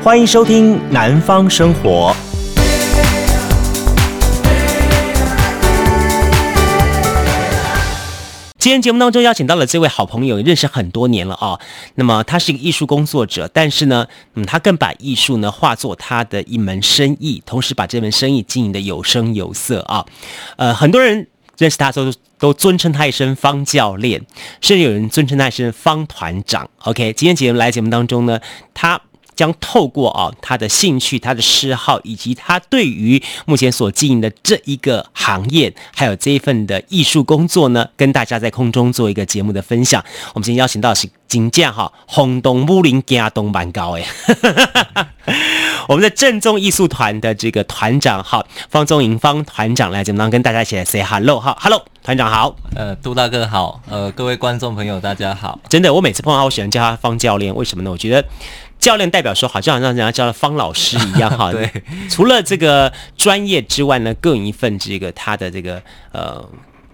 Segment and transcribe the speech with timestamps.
[0.00, 2.14] 欢迎收听《南方生活》。
[8.58, 11.58] 今天节目当中邀请到了这位好朋友，认识很多年了啊、
[11.96, 20.06] 那么他是一个艺术工作者，但是呢，嗯，他更把艺术呢化作他的一门生意，同时把这门生意经营的有声有色啊。
[20.56, 21.26] 呃，很多人
[21.56, 24.24] 认识他都都尊称他一声方教练，
[24.60, 26.70] 甚至有人尊称他一声方团长。
[26.84, 28.38] OK，今天节目来节目当中呢，
[28.72, 29.00] 他。
[29.38, 40.04] 将透过啊他的兴趣、他的嗜好，以及他对于目前所经营的这一个行业，还有这一份的艺术工作呢，跟大家在空中做一个节目的分享。
[40.34, 44.04] 我们今天邀请到的是金匠哈，轰动武林加东蛮高哎，
[45.86, 57.90] 我们的正宗艺术团的这个团长哈，方宗银方团长来节目当中跟大家一起来 say hello 哈，hello 团长好，呃，杜大哥好，呃，各位观众朋友大家好，真的，我每次碰到他，我喜欢叫他方教练，为什么呢？
[57.92, 58.26] 我觉得。
[58.78, 61.50] 教练代表说，好像好像人家叫了方老师一样哈。
[61.52, 61.70] 对，
[62.08, 66.48] 除了这个专业之外呢，更有一份这个他的这个呃，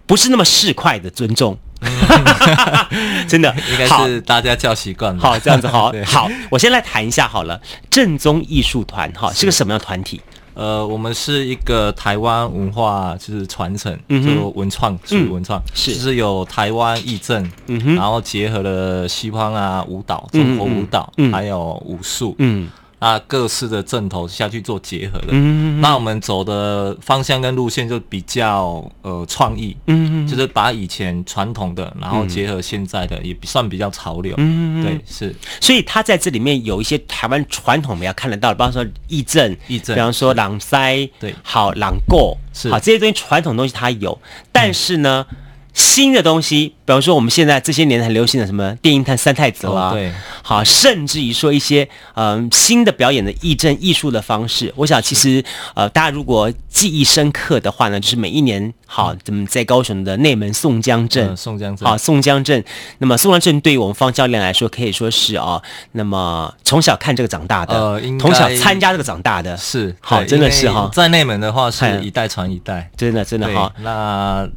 [0.06, 1.58] 不是那么市侩的尊重。
[3.28, 5.20] 真的，应该是大家叫习惯了。
[5.20, 5.92] 好，这样子好。
[6.06, 7.60] 好，我先来谈一下好了。
[7.90, 10.18] 正宗艺术团哈是个什么样的团体？
[10.54, 15.94] 呃，我们是一个台湾文化就是传承，嗯、就文创属于文创，是。
[15.94, 22.68] 就是有台湾义正，嗯，然后结合了西方啊舞蹈、中国舞蹈，嗯、还有武术，嗯。
[23.04, 35.36] 那各式的阵头下去做结合的，嗯，那我们走的方向跟路线就比较呃创意，嗯，就是把以前传统的，然后结合现在的，也算比较潮流，嗯嗯，对，是。
[35.60, 42.70] 所以他在这里面有一些台湾传统我们要看得到的，比方说义阵，义阵，比方说朗塞，对，好朗过，是。
[42.70, 44.18] 好这些东西传统东西它有，
[44.50, 45.26] 但是呢。
[45.28, 45.36] 嗯
[45.74, 51.82] 新的东西，比方说我们现在这些年很流行的什么电音探三太子啊，对，好，甚至于说一些
[52.14, 55.44] 嗯、呃、新的表演的艺阵艺术的方式，我想其实
[55.74, 61.88] 呃大家如果记忆深刻的话呢，就是每一年好怎么在高雄的内门宋江镇，嗯、宋江镇。
[61.88, 62.64] 好宋江镇，
[62.98, 74.48] 那么宋江镇对于我们方教练来说可以说是啊、哦，那么从小看这个长大的，呃，从小参加这个长大的，是好，真的是哈，在内门的话是一代传一代，真的真的哈，那。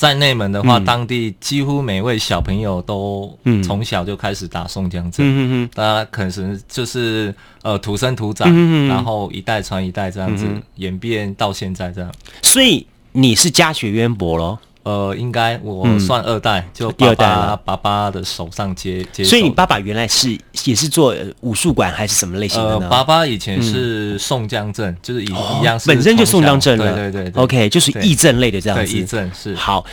[0.00, 12.10] 在内蒙的话，嗯，当地几乎每位小朋友都从小就开始打宋江阵，嗯，大家可能就是呃土生土长，嗯，然后一代传一代这样子，嗯，演变到现在这样。
[12.40, 14.58] 所以你是家学渊博咯。
[14.82, 19.22] 呃，应该我算二代，嗯、就爸爸爸爸的手上接接。
[19.22, 22.84] 所以你爸爸原来是也是做武术馆还是什么类型的呢？
[22.84, 26.94] 呃，爸爸以前是宋江镇，嗯、就是一、哦、一样是，本身就宋江镇了。
[26.94, 28.96] 对对对，对，OK，就是义阵类的这样子。
[28.96, 29.84] 艺阵是好。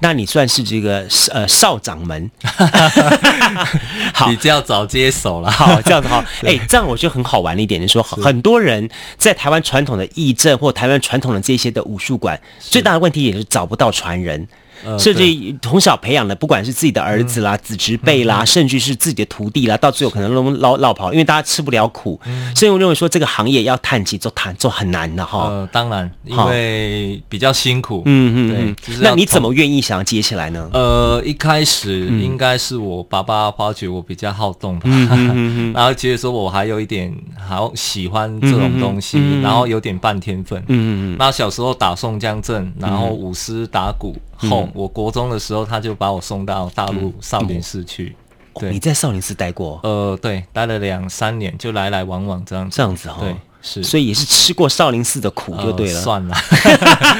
[0.00, 2.30] 那你算是这个呃少掌门，
[4.12, 5.50] 好，比较早接手了。
[5.50, 14.48] 好，这样子哈， 哎、欸，这样我觉得很好玩的一点就是说，很多人在台湾传统的义阵或台湾传统的这些的武术馆，最大的问题也是找不到传人。
[14.98, 15.22] 甚至
[15.62, 22.20] 从小培养的，不管是自己的儿子啦、嗯、子侄辈啦、嗯，甚至是自己的徒弟啦，到最后可能都落落跑，因为大家吃不了苦。
[22.26, 25.48] 嗯、所以我认为说，这个行业要探起做谈做很难的哈。
[25.48, 28.02] 呃，当然，因为比较辛苦。
[28.06, 29.00] 嗯嗯嗯。
[29.00, 30.68] 那你怎么愿意想要接起来呢？
[30.72, 34.80] 呃，一开始应该是我爸爸发觉我比较好动
[35.74, 37.14] 然后觉得说我还有一点
[37.48, 40.58] 好喜欢这种东西，嗯、然后有点半天分。
[40.62, 41.16] 嗯嗯嗯。
[41.18, 44.16] 那小时候打宋江阵，然后舞狮打鼓。
[44.48, 48.16] 后，我国中的时候，他就把我送到大陆少林寺去。
[48.54, 49.80] 嗯、对，你在少林寺待过？
[49.82, 53.22] 呃，对，待了两三年，就来来往往这样这样子哈、哦。
[53.22, 55.98] 对，是，所以也是吃过少林寺的苦就对了。
[55.98, 56.36] 呃、算了。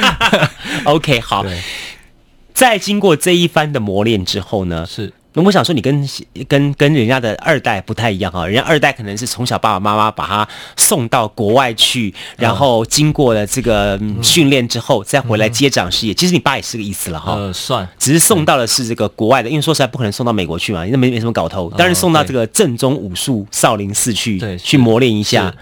[0.84, 1.44] OK，好。
[2.53, 4.87] 在经过这一番的磨练之后呢？
[4.87, 5.12] 是。
[5.33, 6.09] 那我想说，你跟
[6.49, 16.13] 跟跟人家的二代不太一样哈，人家二代可能是从小爸爸妈妈把他送到国外去，然后经过了这个训练之后，再回来接掌事业。
[16.13, 25.55] 其实你爸也是个意思了哈，呃，算，只是送到的是这个国外的，因为说实在不可能送到美国去嘛，那没没什么搞头，当然送到这个正宗武术少林寺去，对，去磨练一下，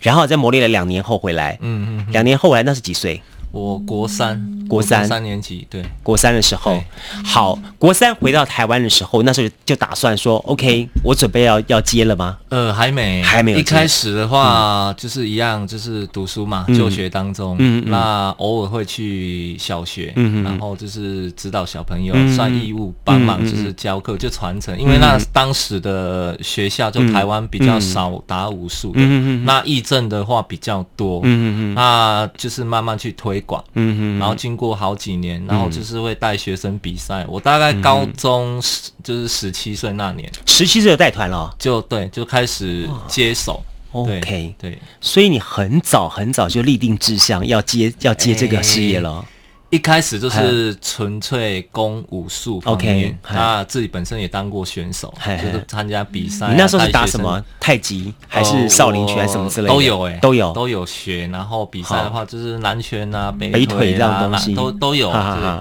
[0.00, 3.22] 然后再磨练了两年后回来，嗯嗯，两年后回来那是几岁？
[3.54, 5.04] 我国三，国三。
[5.06, 6.82] 三年级，对，国三的时候，
[7.24, 12.36] 好，国三回到台湾的时候，那时候就打算说，OK，我准备要要接了吗？
[12.48, 13.58] 呃，还没，还没有。
[13.58, 24.80] 一开始的话，嗯、就是一样，就是读书嘛，就、嗯、学当中，嗯，那偶尔会去小学，嗯，然后就是指导小朋友，嗯、算义务帮忙，就是教课，就传承、嗯。
[24.80, 33.43] 因为那当时的学校就台湾比较少打武术的，嗯嗯，那艺阵的话比较多，嗯嗯，那就是慢慢去推。
[33.46, 37.24] 广，嗯哼，然后经过好几年，嗯、然后就是会带学生比赛。
[37.28, 43.62] 我大概高中十、嗯、就是十七岁那年，十七岁就带团了，就对，就开始接手
[43.92, 49.24] ，OK，对，所以你很早很早就立定志向要接要接这个事业了。
[49.74, 56.46] 一开始就是纯粹攻武术，OK，他自己本身也当过选手，就是参加比赛。
[56.50, 57.44] 你那时候是打什么？
[57.58, 59.74] 太极还是少林拳还是什么之类的？
[59.74, 61.26] 都有哎，都有都有学。
[61.26, 65.12] 然后比赛的话，就是南拳啊、北北腿这样东西都都有。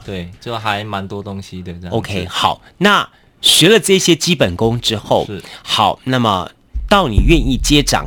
[0.05, 1.73] 对，就还蛮多东西的。
[1.89, 3.09] OK，好，那
[3.41, 5.27] 学了这些基本功之后，
[5.63, 6.47] 好，那么
[6.87, 8.05] 到你愿意接掌。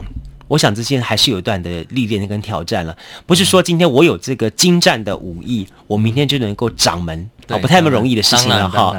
[0.48, 2.96] 我想这些还是有一段的历练跟挑战了，
[3.26, 8.94] 不是说今天我有这个精湛的武艺，我明天就能够掌门啊，不太那么容易的事情了哈。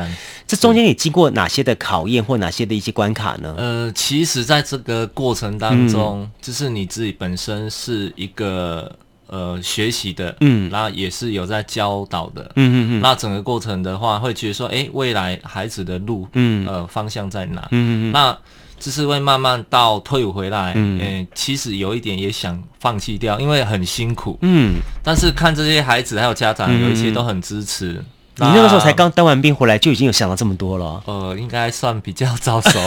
[0.45, 3.53] 这中间你经过哪些的考验或哪些的一些关卡呢？
[3.57, 8.89] 呃，其实在这个过程当中，嗯、就是你自己本身是一个
[9.27, 13.01] 呃学习的，嗯，然后也是有在教导的，嗯嗯嗯。
[13.01, 17.67] 那整个过程的话，会觉得说，哎，未来孩子的路，嗯，呃，方向在哪？
[17.71, 18.11] 嗯嗯嗯。
[18.13, 18.37] 那
[18.79, 24.75] 就是会慢慢到退伍回来，嗯、欸，其实有一点也想放弃掉，因为很辛苦，嗯。
[25.03, 27.93] 但是看这些孩子还有家长，有一些都很支持。
[28.39, 31.01] 嗯、你那个时候才刚当完兵回来，就已经有想到这么多了？
[31.07, 32.79] 呃，应该算比较早熟。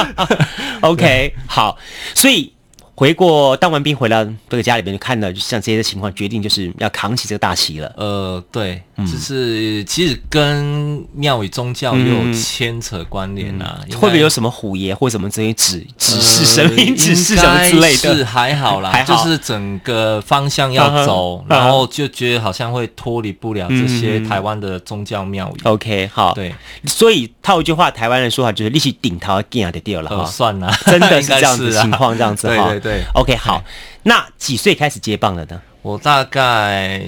[0.82, 1.76] OK，好，
[2.14, 2.52] 所以。
[2.96, 7.92] 回过当完兵回来，这个家里边就看到，就像这些情况，决定就是要扛起这个大旗了。
[7.94, 13.80] 呃，对，嗯、就是其实跟庙宇宗教也有牵扯关联啊。
[13.86, 18.16] 嗯、会不会有什么虎爷或什么这些指指示神明指示什么之类的？
[18.16, 25.60] 是还好啦， 还好就是整个方向要走，uh 然后就觉得好像会脱离不了这些台湾的宗教庙宇。
[25.64, 26.54] OK，好，对，
[26.86, 32.70] 所以套一句话，台湾人说法就是“力气顶头见的掉了”哈、呃，算了，真的是 这样子情况，这样子哈。
[32.70, 32.85] 对对对。
[32.86, 33.60] 对，OK，好，
[34.04, 35.60] 那几岁开始接棒了呢？
[35.82, 37.02] 我大概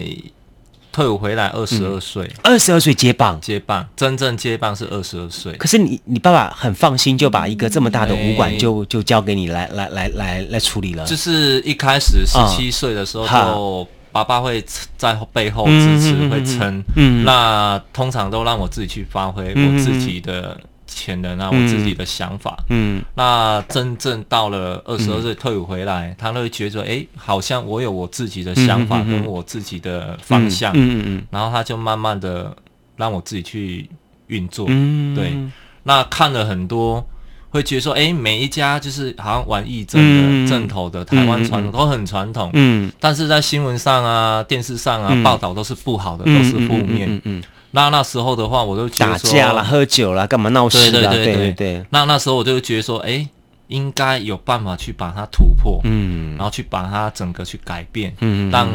[0.91, 5.53] 退伍回来二十二岁，二十二岁接棒，接棒，真正接棒是二十二岁。
[5.53, 11.05] 可是你，你爸爸很放心，就把一个这么大的武馆就就交给你来来来来来处理了。
[11.07, 14.65] 就是一开始十七岁的时候，就爸爸会
[14.97, 16.83] 在背后支持，会撑。
[16.97, 20.61] 嗯，那通常都让我自己去发挥我自己的。
[20.89, 31.03] 潜能啊，我自己的想法，嗯，那真正到了二十二岁退伍回来，嗯、他会觉得，哎、欸，好像我有我自己的想法跟我自己的方向，嗯嗯，嗯。
[31.07, 32.57] 嗯然后他就慢慢的
[32.97, 33.89] 让我自己去
[34.29, 35.37] 运作，嗯，对，
[35.83, 37.07] 那看了很多，
[37.51, 40.03] 会觉得说，哎、欸，每一家就是好像玩义阵
[40.45, 47.43] 的阵头的台湾传统都很传统，嗯，但是在新闻上啊、电视上啊报道都是不好的，都是负面，嗯嗯。
[47.71, 51.11] 那那时候的话，我就觉得，打架了、喝酒了，干嘛闹事了？
[51.13, 51.85] 对对对对。
[51.91, 53.29] 那那时候我就觉得说，哎，
[53.67, 58.67] 应该有办法去把它突破，嗯，然后去把它整个去改变，嗯，让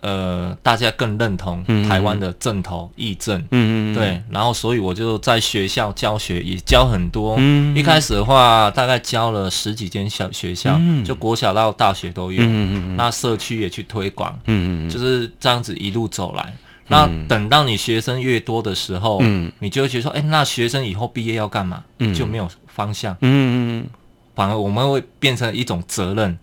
[0.00, 4.20] 呃大家更认同台湾的正头义阵，嗯嗯，对。
[4.28, 7.36] 然后所以我就在学校教学，也教很多。
[7.38, 12.42] 嗯，一开始的话，大概教了十几间小学校，就国小到大学都有。
[12.42, 12.96] 嗯嗯。
[12.96, 16.52] 那社区也去推广，嗯嗯，就是这样子一路走来。
[16.90, 21.84] 那等到你学生越多的时候，嗯，你就会觉得说，哎，那学生以后毕业要干嘛？
[21.98, 23.14] 嗯，就没有方向。
[23.20, 23.86] 嗯嗯嗯，
[24.34, 26.36] 反而我们会变成一种责任，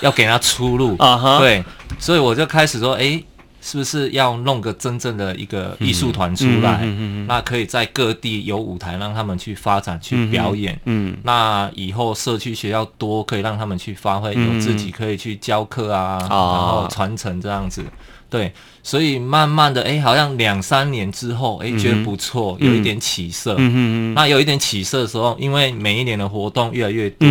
[0.00, 0.96] 要给他出路。
[1.02, 1.62] 啊哈，对，
[1.98, 3.22] 所以我就开始说，哎，
[3.64, 6.80] 是不是要弄个真正的一个艺术团出来？
[6.82, 10.78] 嗯嗯，那可以在各地有舞台让他们去发展、去表演。
[10.84, 17.84] 嗯，那以后社区学校多，可以让他们去发挥，有自己可以去教课啊，然后传承这样子。
[18.28, 18.50] 对，
[18.82, 23.52] 所以慢慢的，哎，好像两三年之后，哎，觉得不错，有一点起色。
[23.58, 24.14] 嗯嗯嗯。
[24.14, 27.28] 那有一点起色的时候，因为每一年的活动越来越多，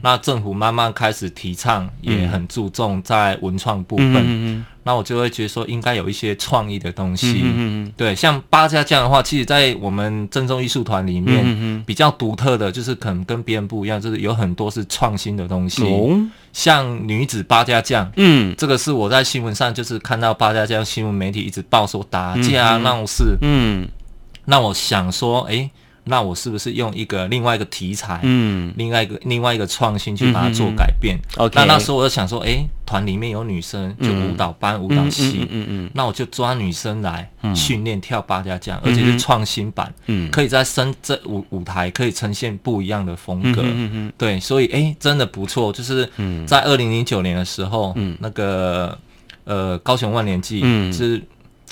[0.00, 4.64] 那政府慢慢开始提倡，也很注重在文创部分。
[4.88, 4.90] 嗯嗯。
[4.90, 7.42] 那我就会觉得说，应该有一些创意的东西。
[7.44, 7.92] 嗯嗯。
[7.94, 15.82] 对，像八家将的话，其实，在我们正宗艺术团里面，比较独特的就是可能跟别人不一样，就是有很多是创新的东西。
[15.84, 16.18] 哦。
[16.54, 23.86] 像女子八家将，嗯，这个是我在新闻上就是看到八家将新闻媒体一直报说打架闹事，嗯，
[24.46, 25.70] 那我想说，哎，
[26.08, 32.66] 那我是不是用一个另外一个题材，嗯，另外一个另外一个创新去把它做改变？OK，那那时候我就想说，哎。
[32.88, 46.10] 团里面有女生，就舞蹈班、舞蹈系，嗯嗯，那我就抓女生来训练跳八家将，而且是创新版，嗯，可以在深这舞舞台可以呈现不一样的风格，嗯嗯，对，所以哎，真的不错，就是
[46.46, 48.98] 在二零零九年的时候，嗯，那个
[49.44, 51.22] 呃高雄万年祭，嗯，是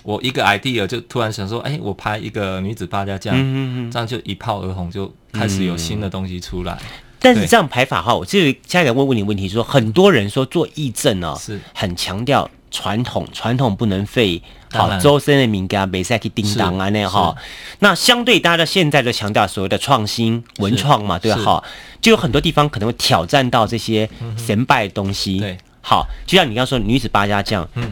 [0.06, 6.78] 我一个 idea 就突然想说，哎，我拍一个女子八家将，嗯嗯，这样就一炮而红，就开始有新的东西出来。
[7.18, 11.58] 但是这样排法哈，我这里下一个问问你问题说，说很多人说做义阵呢，是。
[11.74, 14.40] 很强调传统，传统不能废。
[14.70, 17.34] 好，周深的名歌，美赛去叮当啊，那哈。
[17.80, 21.60] 那相对大家现在就强调所谓的创新文创嘛，对哈，
[22.00, 25.40] 就有很多地方可能会挑战到这些神拜的东西。
[25.40, 27.90] 对，好，就像你刚刚说女子八家将，嗯，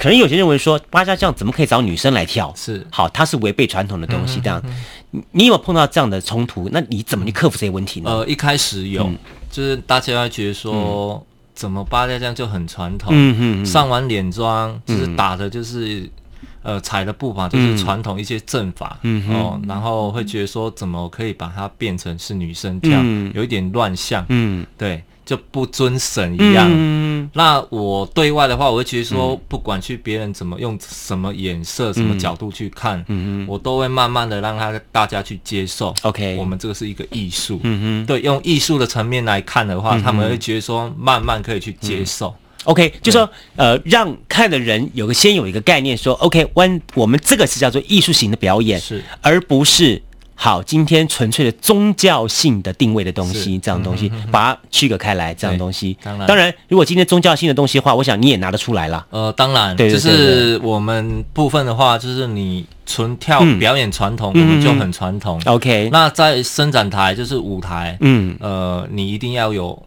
[0.00, 2.50] 可能有些人认为说八家将怎么可以找女生来跳？
[2.56, 4.40] 是，好，它是违背传统的东西。
[4.40, 4.62] 这样，
[5.32, 6.70] 你有没有碰到这样的冲突？
[6.72, 8.10] 那你怎么去克服这些问题呢？
[8.10, 9.12] 呃，一开始有，
[9.50, 11.22] 就是大家会觉得说。
[11.52, 16.10] 怎么八家将就很传统，嗯嗯，上完脸妆就是打的，就是、嗯、
[16.62, 25.04] 呃踩的步伐就是传统一些阵法，嗯哦，然后会觉得说怎么可以把它变成是女生跳，嗯、有一点乱象，嗯，对。
[25.30, 26.66] 就不遵神一样。
[26.68, 35.94] 嗯、那我对外的话，我会觉得说，不管去别人怎么用什么眼色、嗯、什么角度去看，嗯嗯，我都会慢慢的让他大家去接受。
[36.02, 37.60] OK，我们这个是一个艺术。
[37.62, 42.30] 嗯哼，对，用艺术的层面来看的话，嗯、他们会觉得说，慢慢可以去接受。
[42.30, 42.34] 嗯、
[42.64, 50.02] OK，就说呃，让看的人有个先有一个概念说，说 OK，我我们这个是叫做艺术型的表演，是，而不是。
[50.42, 53.58] 好，今天纯粹的宗教性的定位的东西，是。
[53.58, 55.94] 这样东西，把它区隔开来，这样东西。
[56.02, 59.06] 当然，当然，如果今天宗教性的东西的话，我想你也拿得出来了。
[59.10, 65.38] 呃，当然，对，就是我们部分的话，就是你纯跳表演传统，嗯、我们就很传统。
[65.44, 69.78] OK，那在伸展台就是舞台，嗯，呃，你一定要有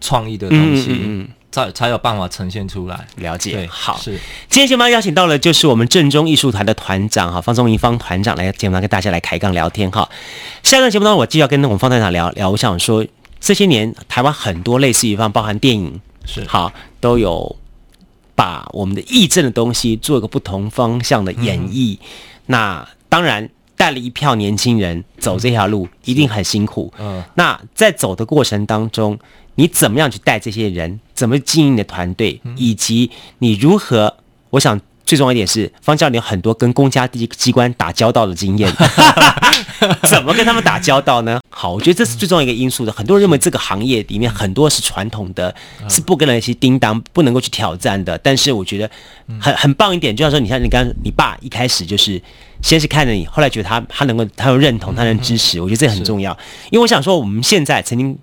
[0.00, 1.26] 创意的东西。
[1.50, 3.52] 才才有办法呈现出来，了解。
[3.52, 4.12] 对，好，是。
[4.48, 10.08] 今天节目邀请到了就是我们正宗艺术团的团长哈，方宗民方团长来节目上跟大家来开杠聊天哈。
[10.62, 12.50] 下段节目当中，我继续要跟我们方团长聊聊。
[12.50, 13.06] 我想说，
[13.40, 17.56] 这些年台湾很多类似于方，包含电影是好，都有
[18.34, 21.94] 把我们的义政的东西做一个不同方向的演绎。
[21.94, 21.98] 嗯、
[22.46, 26.92] 那当然带了一票年轻人走这条路，嗯、一定很辛苦。
[26.98, 29.18] 嗯，那在走的过程当中。
[29.58, 31.00] 你怎么样去带这些人？
[31.14, 32.40] 怎么经营你的团队？
[32.56, 33.10] 以及
[33.40, 34.14] 你如何？
[34.50, 38.72] 我想最重要一点是，方教练有很多跟公家机机关打交道的经验，
[40.08, 41.40] 怎么跟他们打交道呢？
[41.50, 42.92] 好，我觉得这是最重要一个因素的。
[42.92, 45.52] 很多人认为这个行业里面很多是传统的，
[45.88, 48.16] 是不跟那些叮当不能够去挑战的。
[48.18, 48.88] 但是我觉得
[49.40, 52.22] 很很棒一点，就像说，你像你刚你爸一开始就是
[52.62, 56.30] 先是看着你，后来觉得他他能够他有认同，他能支持，我觉得这很重要。
[56.70, 58.16] 因为我想说，我们现在曾经。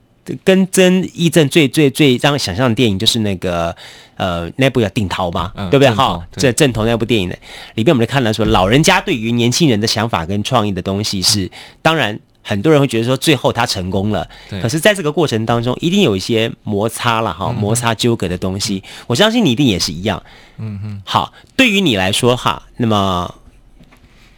[0.44, 3.75] 跟真义正最最最让人想象的电影就是那个
[4.17, 5.94] 呃那部叫《定陶》嘛，嗯、对不对？
[5.94, 7.36] 哈，这正头那部电影呢，
[7.75, 11.50] 里面我们就看到说，老人家对于年轻人的想法跟创意的东西是，
[11.82, 14.27] 当然很多人会觉得说最后他成功了，
[14.62, 20.22] 可是在这个过程当中一定有一些摩擦了哈，摩擦纠葛的东西，嗯、我相信你一定也是一样。
[20.58, 23.34] 嗯哼，好，对于你来说哈，那么。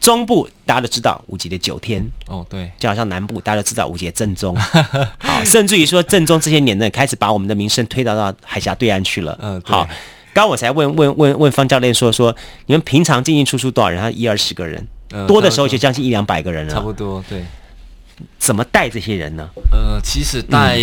[0.07, 4.55] 中部大家都知道五级的九天哦，对，就好像南部大家都知道五级的正宗，
[5.19, 9.37] 好，甚至于说正宗这些年呢，开始把我们的名声推到到海峡对岸去了。
[9.41, 9.83] 嗯，好，
[10.33, 12.33] 刚刚我才问问问问方教练说说，
[12.67, 14.01] 你们平常进进出出多少人？
[14.01, 14.87] 他一二十个人，
[15.27, 16.73] 多的时候就将近一两百个人了。
[16.73, 17.43] 差不多，对。
[18.39, 19.49] 怎么带这些人呢？
[19.73, 20.77] 呃，其实带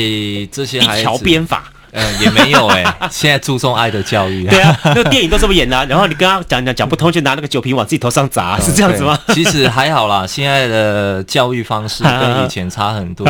[0.52, 1.72] 这些一条鞭法。
[1.94, 4.46] 嗯，也没有哎、欸，现在注重爱的教育。
[4.48, 9.16] 对啊，那个电影都这么演的、啊，然后你跟他讲讲讲不通，就拿那个酒瓶往自己头上砸，是这样子吗？
[9.28, 13.24] 其实还好啦，现在的教育方式跟以前差很多。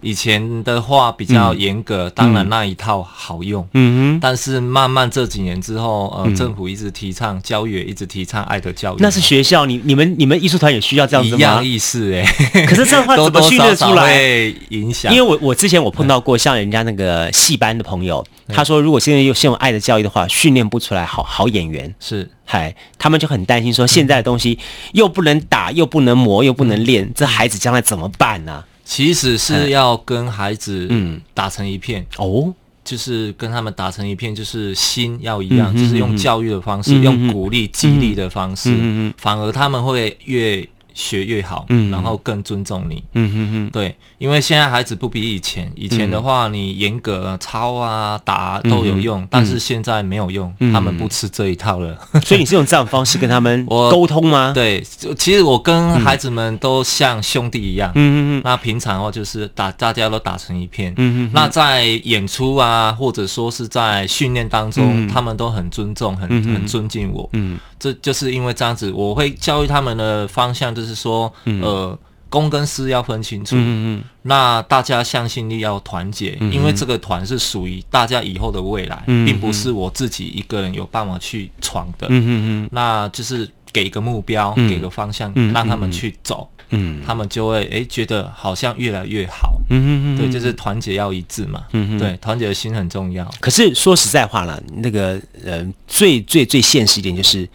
[0.00, 3.68] 以前的话比较严格，当然那一套好用。
[3.74, 4.20] 嗯哼。
[4.20, 8.96] 但是慢慢这几年之后，呃，政府一直提倡教育，也一直提倡爱的教育。
[8.98, 11.36] 那是学校，你你们你们艺术团也需要这样子吗？
[11.36, 12.24] 一样意思哎。
[12.66, 14.06] 可是这样的话怎么训练出来？
[14.06, 15.12] 会影响。
[15.12, 18.05] 因为我我之前我碰到过像人家那个戏班的朋友。
[18.06, 21.94] 有，他说如果现在又先用爱的教育的话，训练不出来好好演员。
[22.00, 24.58] 是，嗨，他们就很担心说现在的东西
[24.92, 28.64] 又不能打，又不能磨，又不能练，这孩子将来怎么办呢？
[28.84, 31.20] 其实是要跟孩子嗯。
[31.34, 32.06] 打成一片。
[32.16, 40.66] 哦，就是跟他们打成一片，就是心要一样，就是用教育的方式，用鼓励激励的方式，反而他们会越。
[40.96, 51.96] 学越好，嗯，然后更尊重你，嗯哼哼，对，因为现在孩子不比以前，以前的话你严格抄啊打都有用，但是现在没有用，他们不吃这一套了。
[52.24, 54.52] 所以你是用这样的方式跟他们 沟通吗？
[54.54, 54.82] 对，
[55.18, 58.42] 其实我跟孩子们都像兄弟一样，嗯嗯嗯。
[58.42, 61.30] 那平常的话就是打，大家都打成一片，嗯嗯。
[61.34, 67.58] 那在演出啊，或者说是在训练当中，他们都很尊重，很很尊敬我，嗯。
[67.78, 73.56] 这就是因为这样子，我会教育他们的方向就是说，嗯、呃，公跟私要分清楚。
[73.56, 74.04] 嗯嗯。
[74.22, 82.06] 那大家向心力要团结，嗯、因为这个团是属于大家以后的未来，嗯、并不是我自己一个人有办法去闯的。
[82.08, 82.28] 嗯嗯
[82.64, 82.68] 嗯。
[82.72, 86.48] 那就是给一个目标，嗯、给个方向，让他们去走。
[86.70, 93.24] 嗯，他们就会诶、欸、觉得好像越来越好，嗯嗯嗯，对，就是团结要一致嘛，嗯嗯，对，团结的心很重要。
[93.38, 97.48] 可是说实在话了，那个呃，最最最现实一点就是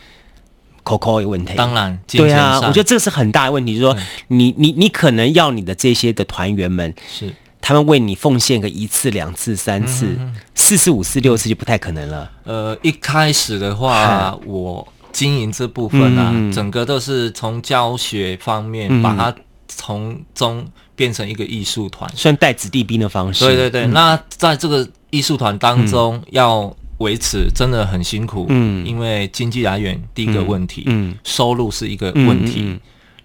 [0.83, 3.97] 口口的问题，当然，对啊，我觉得这是很大的问题，就是说
[4.27, 7.33] 你你你可能要你的这些的团员们是。
[7.63, 12.29] 他们为你奉献个一次、两次、三次、嗯、四次、五次、六次就不太可能了。
[12.43, 19.33] 呃，一开始的话，我经营这部分啊，嗯、整个都是从教学方面、嗯、把它
[19.67, 23.45] 从中变成一个艺术团，算带子弟兵的方式。
[23.45, 32.61] 对对对，嗯、那在这个艺术团当中、嗯、要维持真的很辛苦，嗯，因为经济来源第一个问题，嗯，嗯收入是一个问题。
[32.61, 32.79] 嗯嗯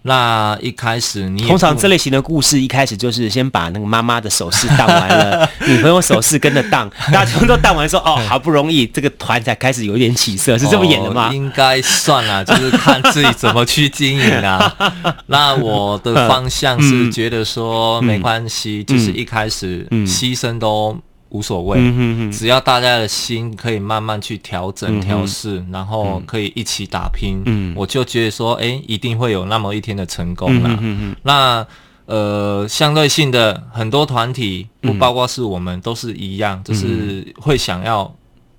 [0.09, 11.31] 那一开始你，通常这类型的故事一开始就是先把那个妈妈的首饰当完了， 女朋友首饰跟着当，大家全部都当完说，哦，好不容易这个团才开始有点起色，是这么演的吗？
[11.31, 14.73] 哦、应该算了， 就是看自己怎么去经营啊。
[15.27, 20.97] 那我的方向是觉得说没关系，嗯、就是一开始牺牲都。
[21.31, 22.33] 无所谓，嗯、哼哼。
[22.33, 30.71] 只要大家的心可以慢慢去调整调试，嗯、然后可以一起打拼，嗯、我就觉得说，哎、欸，一定会有那么一天的成功啦。
[30.71, 31.67] 嗯、哼哼那
[32.07, 38.15] 呃，相对性的很多团体，不包括是我们，都是一样，嗯、就是会想要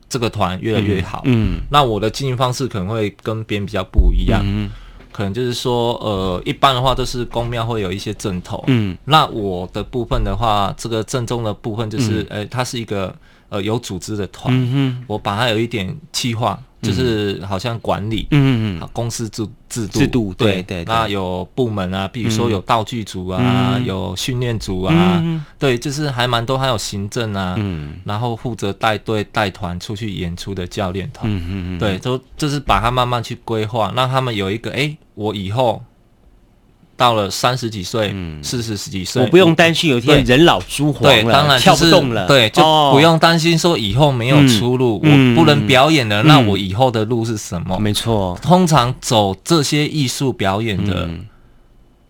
[0.10, 1.22] 这个团越来越好。
[1.24, 1.62] 嗯，嗯。
[1.72, 4.42] 那我的经营方式可能会跟别人比较不一样。
[4.44, 4.70] 嗯
[5.18, 13.12] 可能就是说，呃，一般的话都是宫庙会有一些正头，嗯，那我的部分的话，这个正宗的部分就是，呃、嗯，它是一个
[13.50, 16.60] 呃有组织的团，嗯我把它有一点企划。
[16.82, 25.24] 就是好像管理，嗯嗯公司制制度制度，对对，那有部门啊，比如说有道具组啊，有训练组啊，
[25.58, 35.84] 对，就是还蛮多，还有行政啊，嗯，然后负责带队带团出去演出的教练团，嗯嗯对，都就是把它慢慢去规划，让他们有一个，哎，我以后。
[36.98, 47.78] 到了三十几岁、四十十几岁，我不用担心有一天人老珠黄了，当然跳不动了，对，就不用担心说以后没有出路，我不能表演了，那我以后的路是什么？
[47.78, 51.08] 没错，通常走这些艺术表演的，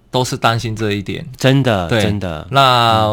[0.09, 2.47] 都是担心这一点，真的，真的。
[2.49, 3.05] 那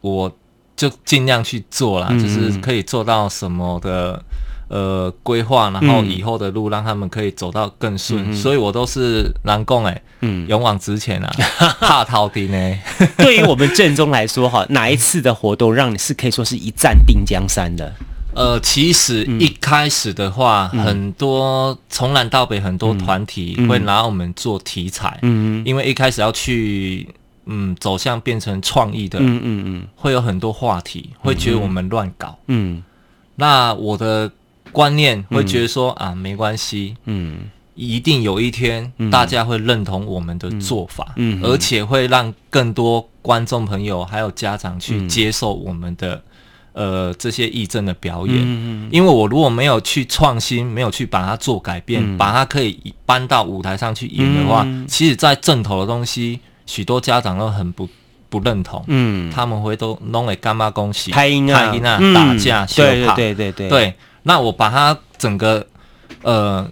[0.00, 0.32] 我
[0.76, 4.22] 就尽量去做啦，就是可以做到什么的。
[4.70, 11.28] 呃，规划，然后以后的路让他们可以走到更顺，嗯、所以我都是南贡哎，嗯，勇往直前啊，
[11.82, 12.78] 怕逃的呢。
[13.18, 17.92] 对于我们正宗来说，哈，哪一次的活动让你是可以说是一战定江山的？
[18.32, 27.08] 呃，其实一开始的话，嗯、很多从南到北很多团体会拿我们做题材，嗯，因为一开始要去，
[27.46, 32.84] 嗯，走向变成创意的，嗯嗯嗯，会有很多话题，会觉得我们乱搞，嗯，
[33.34, 34.30] 那我的。
[34.72, 41.44] 观念会觉得说、嗯、啊，没关系，嗯，一定有一天大家会认同我们的做法，嗯，嗯。
[41.44, 46.22] 而且会让更多观众朋友还有家长去接受我们的、
[46.72, 57.88] 嗯、呃这些艺阵的表演，嗯嗯，因为我如果没有去创新，没有去把它做改变，嗯、把它可以搬到舞台上去演的话，嗯、其实在正头的东西，许多家长都很不
[58.28, 63.68] 不认同，嗯，他们会都弄来干嘛恭喜，拍音啊，拍音啊，嗯、打架，对对对对对。
[63.68, 65.66] 对那我把它整个
[66.22, 66.68] 呃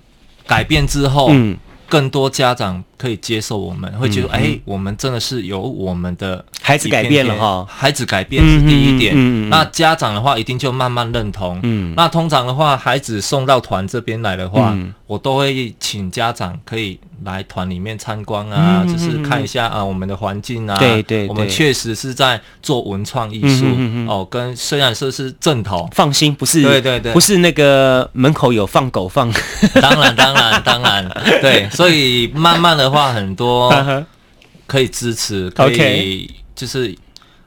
[0.46, 1.56] 改变之后，嗯，
[1.88, 9.48] 更多家长可以接受我们，会觉得哎，我们真的是有我们的孩子改变了哈，孩子改变是第一点。
[9.48, 11.58] 那家长的话一定就慢慢认同。
[11.62, 16.98] 嗯，那通常的话，孩子送到团这边来的话，我都会请家长可以。
[17.24, 20.78] 来团里面参观啊，就是看一下啊，我们的环境啊。
[20.78, 23.66] 对对，我们确实是在做文创艺术
[24.06, 24.24] 哦。
[24.30, 26.62] 跟虽然说是正统，放心，不是。
[26.62, 29.28] 对对对，不是那个门口有放狗放。
[29.82, 31.10] 当然当然当然，
[31.42, 31.68] 对。
[31.70, 33.72] 所以慢慢的话，很多
[34.66, 36.96] 可以支持，可以就是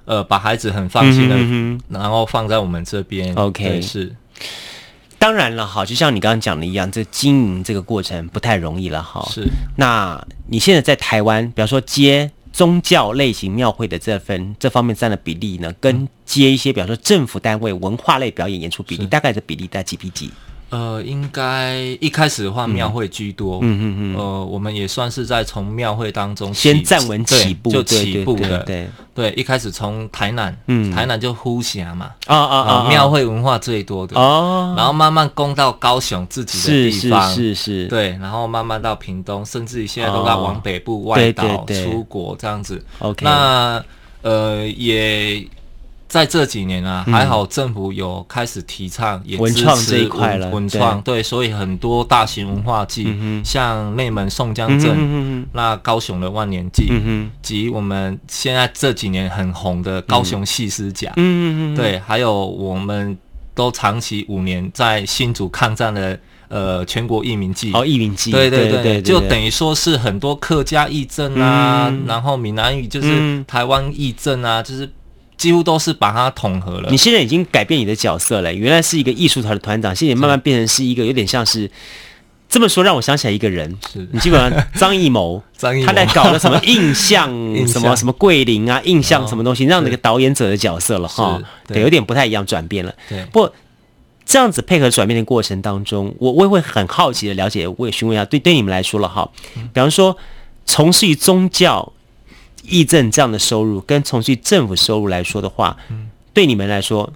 [0.05, 1.35] 呃，把孩子很放心的，
[1.89, 3.33] 然后放在我们这边。
[3.35, 4.15] OK，是。
[5.19, 9.23] 当然了，哈，就像你刚刚讲的一样，这经营这个过程不太容易了，哈。
[9.31, 9.47] 是。
[9.77, 20.31] 那你现在在台湾，比方说接宗教类型庙会的这份这方面占的比例呢，跟接一些比方说政府单位文化类表演演出比例，大概的比例在几比几？
[20.71, 23.59] 呃，应该一开始的话，庙会居多。
[23.61, 24.15] 嗯嗯嗯。
[24.17, 28.63] 呃，我们也算是在从庙会当中先站稳起步，就起步的。
[28.63, 32.11] 对对，一开始从台南，嗯，台南就呼霞嘛。
[32.25, 32.87] 啊啊啊！
[32.89, 34.17] 庙会文化最多的。
[34.17, 34.73] 哦。
[34.77, 37.87] 然后慢慢攻到高雄自己的地方，是是是。
[37.87, 42.81] 对，然后慢慢到屏东，甚至于现在都在往北部外岛出国这样子。
[42.99, 43.25] OK。
[43.25, 43.83] 那
[44.21, 45.45] 呃也。
[46.11, 53.07] 在这几年啊，还好政府有开始提倡也支持文创这一块了，文创对，所以很多大型文化祭，
[53.45, 56.91] 像内门宋江镇，那高雄的万年祭，
[57.41, 63.17] 及我们现在这几年很红的高雄戏狮甲，嗯嗯对，还有我们
[63.55, 66.19] 都长期五年在新竹抗战的
[66.49, 74.91] 呃全国义民祭，哦义民祭，对对对，就等于说是很多客家义镇啊，然后闽南语就是台湾义镇啊，就是。
[75.41, 76.91] 几乎都是把它统合了。
[76.91, 81.67] 你现在已经改变你的角色了，原来是一个艺术团的团长，现在慢慢变成是一个有点像是
[82.47, 83.75] 这么说，让我想起来一个人。
[83.91, 87.27] 是你基本上张艺谋， 张艺谋他在搞的什么印象，
[87.65, 92.93] 什么什么桂林啊，印象什么东西，让那个导演者的角色了哈，对，有点不太一样，转变了。
[93.09, 93.51] 对，不过
[94.23, 99.27] 这样子配合转变的过程当中，我我也会很好奇的了解，我也询问一下，对对你们来说了哈，
[99.73, 100.15] 比方说
[100.67, 101.91] 从事于宗教。
[102.71, 107.11] 义政这样的收入跟从去政府收入来说的话，嗯，对你们来说，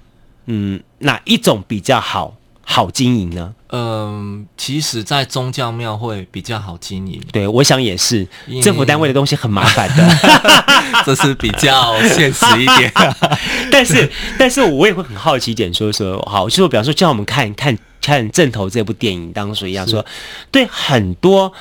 [0.45, 3.55] 嗯，哪一种比较好好经营呢？
[3.69, 7.21] 嗯，其实，在宗教庙会比较好经营。
[7.31, 8.27] 对，我想也是。
[8.61, 10.17] 政府单位的东西很麻烦的，
[11.05, 12.91] 这是比较现实一点。
[13.71, 20.05] 但是，但是我也会很好奇一点，说说好，就是比方说，叫我们看看看《阵头》这部电影当中一样，说
[20.51, 21.51] 对很多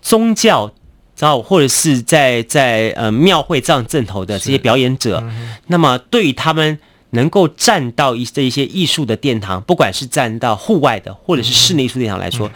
[0.00, 0.72] 宗教。
[1.18, 6.78] 然后或者是在在呃庙会这样阵头的这些表演者，嗯、那么对于他们
[7.10, 12.52] 能够站到一这一些艺术的殿堂，不管是站到户外的或者是室内艺术殿堂来说，嗯、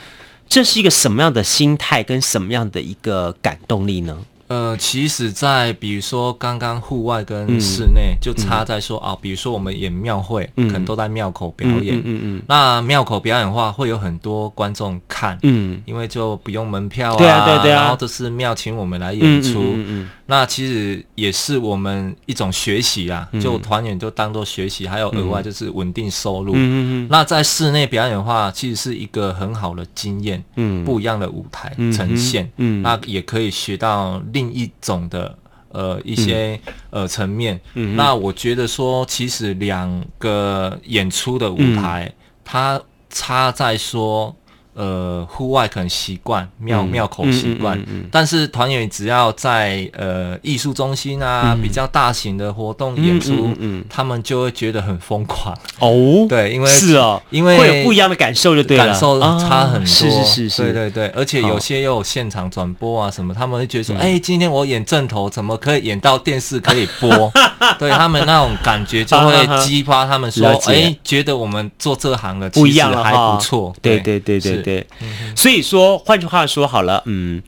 [0.49, 4.19] 这是一个什么样的心态跟什么样的一个感动力呢？
[4.49, 11.99] 呃，其实，在比如说刚刚户外跟室内，就差在说啊，比如说我们演庙会，可能都在庙口表演。
[11.99, 12.43] 嗯嗯。
[12.49, 15.39] 那庙口表演的话，会有很多观众看。
[15.43, 15.83] 嗯。
[15.85, 17.19] 因为就不用门票啊。
[17.19, 17.83] 对啊，对对啊。
[17.83, 19.61] 然后这是庙请我们来演出。
[19.61, 20.09] 嗯嗯。
[20.25, 26.53] 那其实也是我们一种学习啊，就团员就当做学习，还有额外就是稳定收入。
[26.55, 27.09] 嗯嗯。
[27.11, 30.43] 那在室内表演的话，其实是一个很好的经验。
[30.57, 30.83] 嗯。
[30.87, 32.51] 不一样的舞台呈现。
[32.57, 32.81] 嗯。
[32.81, 34.19] 那也可以学到。
[34.39, 35.37] 另一种的
[35.73, 44.35] 呃一些呃层面，嗯、那我觉得说，其实两个演出的舞台，嗯、它差在说。
[44.79, 47.77] 呃，户外可能习惯庙庙口习惯，
[48.13, 53.53] 但是团员只要在呃艺术中心啊比较大型的活动演出，
[53.91, 55.53] 他们就会觉得很疯狂。
[55.81, 56.27] 哦。
[56.31, 59.87] 对，因为是哦，因为会有不一样的感受，就对了，感受差很多。
[59.87, 67.33] 是是是是，对对对，而且有些又有现场转播啊什么，他们会觉得说，哎，今天我演正头，怎么可以演到电视可以播？
[67.81, 73.75] 对他们那种感觉就会激发他们说，哎，觉得我们做这行的不一样，还不错。
[73.83, 74.68] 对对对对。
[74.69, 74.87] 对，
[75.35, 77.43] 所以说，换句话说好了，嗯，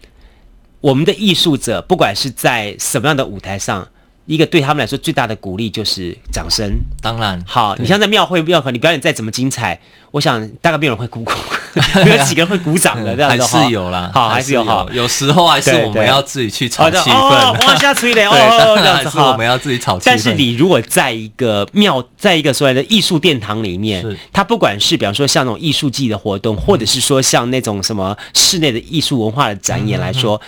[0.81, 3.89] 我们的艺术者，不管是在什么样的舞台上。
[4.27, 6.79] 一个对他们来说最大的鼓励就是掌声。
[7.03, 9.81] 当然，好，你像在庙会庙口，你表演再怎么精彩，
[10.13, 11.33] 我想大概没有人会鼓鼓，
[12.05, 13.17] 没有几个人会鼓掌的。
[13.17, 17.13] 这样还是有啦，好，还是有好，有时候还是我们要自己去炒气氛。
[17.13, 18.35] 哦，往下吹点哦，
[18.79, 20.07] 这样子好，我们要自己炒气氛。
[20.07, 30.41] 但是你如果在一个庙，在一个所谓的艺术殿堂里面，它不管是比方说像那种艺术季的活动，或者是说像那种什么室内的艺术文化的展演来说。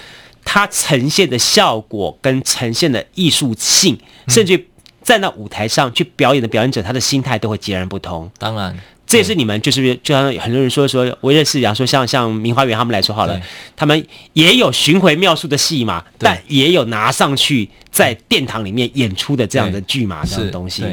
[0.45, 4.67] 它呈现的效果跟呈现的艺术性，甚至
[5.03, 8.31] 站到舞台上去表演的表演者，他的心态都会截然不同。
[8.39, 8.77] 当然，
[9.07, 13.41] 这也是你们就是就像很多人说说，我认识，比方说像像明花园他们来说好了，
[13.75, 20.85] 他们也有巡回庙数的戏嘛，但也有拿上去在殿堂里面演出的这样的剧码这样的东西。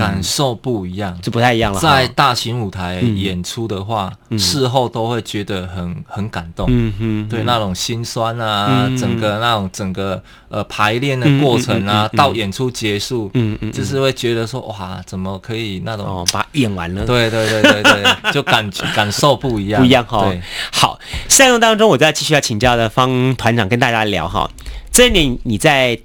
[0.00, 1.78] 感受不一样，就不太一样了。
[1.78, 6.66] 在大型舞台演出的话，事后都会觉得很很感动。
[6.70, 17.04] 嗯哼，对，那种心酸啊，整个那种整个呃排练的过程啊，到演出结束，嗯嗯，就是会觉得说哇，怎么可以那种哦，把它演完了？
[17.04, 20.24] 对对对对对， 就感感受不一样，不一样哈。
[20.24, 20.40] 对，
[20.72, 24.50] 好，下一段当中，我再继续要请教的方团长跟大家聊哈。
[24.90, 25.96] 这一年你在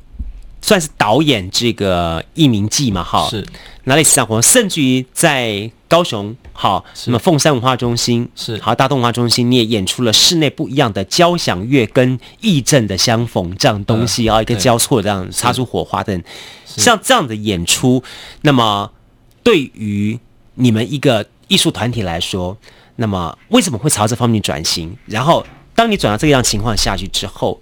[0.66, 3.04] 算是导演这个一名记嘛？
[3.04, 3.46] 哈，是。
[3.84, 4.42] 哪里上活？
[4.42, 16.24] 甚至于在高雄，好，什么凤山文化中心是好，大东文化中心，你也演出了室内不一样的交响乐跟义正的相逢这样东西啊，一个交错这样擦出火花等，
[16.66, 18.04] 像这样的演出，
[18.42, 18.92] 那么
[19.44, 20.20] 对于
[20.56, 22.58] 你们一个艺术团体来说，
[22.96, 24.98] 那么为什么会朝这方面转型？
[25.06, 27.62] 然后当你转到这样情况下去之后，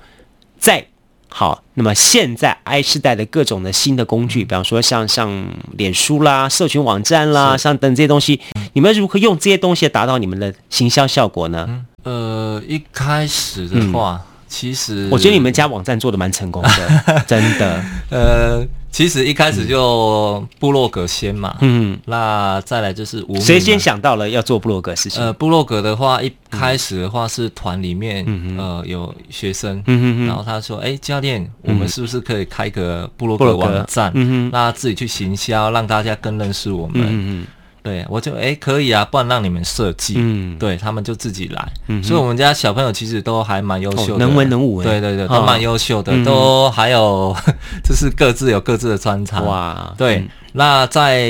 [0.58, 0.88] 在
[1.36, 8.40] 好，那么现在 I 世代的各种的新的工具，比方说像像脸书啦、社群网站啦，像等这些东西，
[8.74, 11.86] 你们如何用这些东西达到你们的行销效果呢？
[12.04, 17.84] 呃，一开始的话，嗯、其实我觉得你们家网站做的蛮成功的， 真的。
[18.12, 25.20] 呃，其实一开始就部落格先嘛，嗯，那再来就是无谁先想到了要做部落格事情？
[25.22, 34.12] 呃，部落格的话，一开始的话是团里面，嗯、呃，有学生，嗯然后他说，哎、欸，教练，我们是不是可以开个部落格网站？
[34.14, 37.04] 嗯那自己去行销，让大家更认识我们。
[37.10, 37.48] 嗯
[37.84, 47.36] 对，我就哎、欸、可以啊，不然让你们设计，嗯，对他们就自己来，嗯，所以我们家小朋友其实都还蛮优秀的，能文能武，对对对，都蛮优秀的，哦、都还有
[47.84, 51.30] 就是各自有各自的专长，哇，对，嗯、那在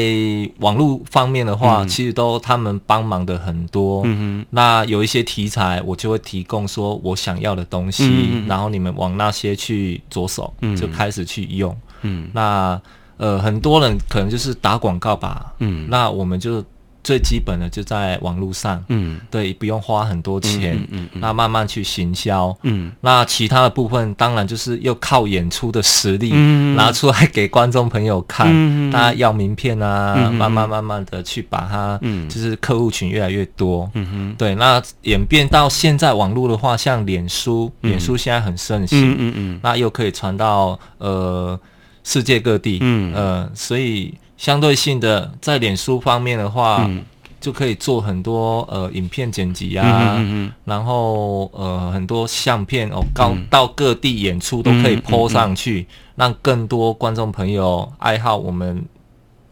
[0.60, 12.80] 网络方面的话，嗯、其实都他们帮忙的很多，嗯哼，那有一些题材我就会提供说我想要的东西，嗯、然后你们往那些去着手，嗯，就开始去用，嗯，那。
[13.18, 16.64] 呃，很多人可能就是打广告吧，嗯，那我们就
[17.04, 41.60] 最基本的就在网络上，嗯，对，不用花很多钱，嗯，嗯，嗯，那慢慢去行销，嗯，那其他的部分当然就是又靠演出的实力，嗯，拿出来给观众朋友看，嗯，大家要名片啊，嗯，慢慢慢慢的去把它，嗯，就是客户群越来越多，嗯哼，对，那演变到现在网络的话，像脸书，脸书现在很盛行，嗯嗯，嗯，那又可以传到呃。
[42.04, 43.14] 世界各地，嗯。
[43.14, 47.04] 呃，所以相对性的，在脸书方面的话，嗯、
[47.40, 53.02] 就可以做很多呃影片剪辑啊，嗯嗯嗯、然后呃很多相片哦，
[53.50, 58.86] 到、各地演出都可以 po 上去，让更多观众朋友爱好我们。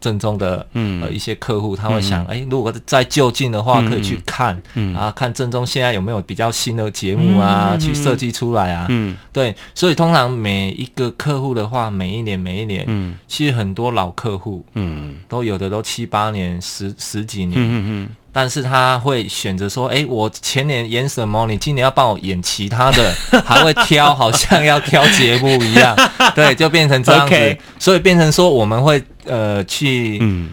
[0.02, 18.08] 正宗的，嗯，呃，一些客户他会想，哎，如果在就近的话，可以去看，嗯，然后看正宗现在有没有比较新的节目啊，去设计出来啊，嗯，对，所以通常每一个客户的话，每一年每一年，嗯，其实很多老客户，嗯，都有的都七八年、十十几年，嗯嗯。
[18.32, 21.46] 但是他会选择说：“哎，我前年演什么？
[21.46, 23.14] 你今年要帮我演其他的，
[23.44, 25.94] 还会挑，好像要挑节目一样。
[26.34, 27.34] 对，就变成这样子。
[27.34, 27.58] Okay.
[27.78, 30.50] 所以变成说，我们会呃去，嗯，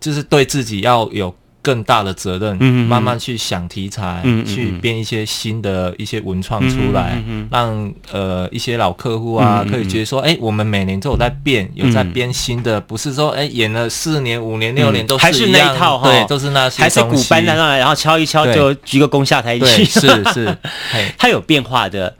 [0.00, 20.56] 就是对自己要有。”更大的责任，嗯，慢慢去想题材，嗯，去编一些新的一些文创出来，嗯，让呃一些老客户啊，可以觉得说，哎，我们每年都有在变，有在编新的，不是说，哎，演了四年、五年、六年都是还是那一套，对，都是那些，还是鼓班在那，然后敲一敲就鞠个躬下台去，是是，
[21.18, 22.14] 它有变化的。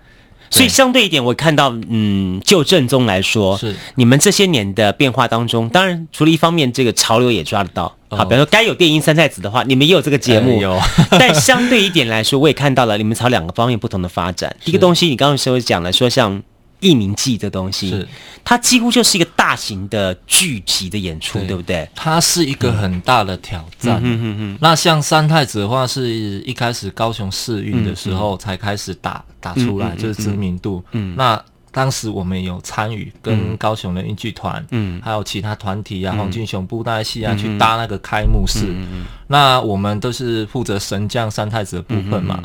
[0.51, 10.79] 所以相对一点，我看到，嗯，就正宗来说，是你们这些年的变化当中，当然除了一方面这个潮流也抓得到，好，比方说该有电音三太子的话，你们也有这个节目，有。
[11.11, 14.55] 但相对一点来说，我也看到了你们朝两个方面不同的发展。
[14.65, 16.43] 第一个东西，你刚刚稍微讲了，说像。
[16.81, 18.09] 艺名记这东西，是
[18.45, 21.89] 它几乎就是一个大型的剧集的演出，对，对不对？
[21.95, 24.01] 它是一个很大的挑战。
[24.03, 24.59] 嗯嗯嗯。
[24.61, 30.85] 那像三太子的话，是一开始高雄试运的时候才开始打、嗯、打出来，就是知名度。
[30.93, 31.15] 嗯。
[31.17, 38.67] 那当时我们有参与，跟高雄的音剧团，嗯，还有其他团体啊，黄俊雄布袋戏啊，去搭那个开幕式。
[38.69, 39.07] 嗯嗯。
[39.27, 42.43] 那我们都是负责神将三太子的部分嘛。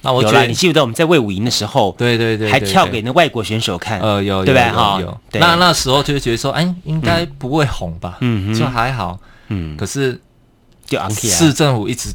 [0.00, 4.94] 嗯那我觉得你记不得我们在魏武营的时候，对对对，还跳给那外国选手看，呃，有，对吧？
[4.94, 5.20] 哈，有。
[5.32, 8.16] 那那时候就会觉得说，哎，应该不会红吧？
[8.20, 9.18] 嗯，就还好。
[9.48, 10.18] 嗯，可是
[10.86, 12.14] 就昂市政府一直。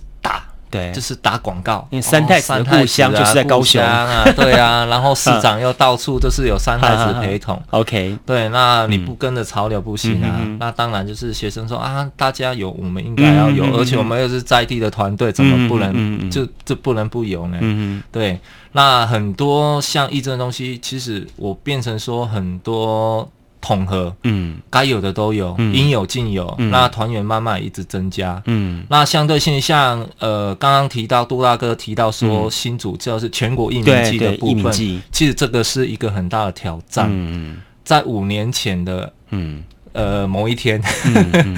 [0.76, 7.62] 对，就是打广告，因为三太子的故乡就是在高雄啊，对啊，然后市长又到处都是有三太子陪同。
[7.70, 10.42] OK，对，那你不跟着潮流不行啊。
[10.60, 17.58] 那当然就是学生说啊，大家有，我们应该要有，而且我们又是在地的团队，怎么不能就就不能不有呢？
[17.62, 18.40] 嗯对，
[18.74, 23.30] 那很多像艺阵的东西，其实我变成说很多。
[23.66, 26.54] 统合，嗯，该有的都有，嗯、应有尽有。
[26.60, 34.72] 嗯、那团员慢慢一直增加，嗯，那相对性像呃，刚刚提到杜大哥提到说，嗯、新组就是全国一名季的部分，
[35.12, 37.08] 其实这个是一个很大的挑战。
[37.10, 41.58] 嗯，在五年前的，嗯，呃，某一天，嗯嗯、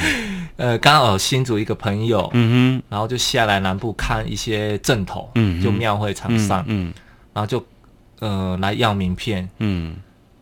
[0.55, 6.93] 呃，刚好新组一个朋友，嗯哼，然后就下来南部看一些阵头，嗯，就庙会场上，嗯，嗯。
[7.33, 7.61] 然后就
[8.19, 9.93] 呃来要名片，嗯。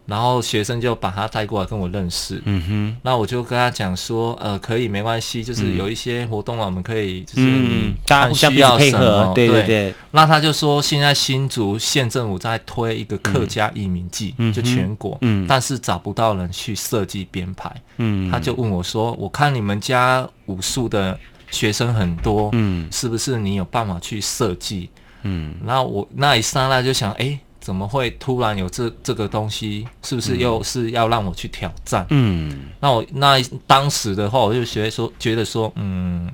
[0.06, 9.64] 然后学生就把他带过来跟我认识，嗯哼，那我就跟他讲说，呃，可以没关系，就是有一些活动啊，我们可以就是嗯，大家需要配合，对对。
[9.66, 9.94] 对。
[10.12, 24.90] 那他就说，现在新竹县政府在推一个客家移民季，就全国，嗯，但是找不到人去设计编排，嗯，他就问我说，我看你们家武术的学生很多，嗯，是不是你有办法去设计？
[25.24, 27.40] 嗯，然后我那一刹那就想，哎。
[27.66, 29.88] 怎么会突然有这这个东西？
[30.04, 32.06] 是不是又是要让我去挑战？
[32.12, 36.30] 嗯，那我那当时的话，我就觉得说，觉得说，嗯，